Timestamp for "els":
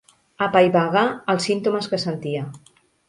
1.33-1.45